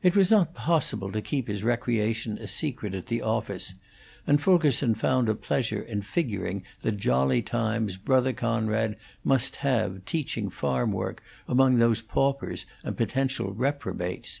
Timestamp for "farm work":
10.50-11.20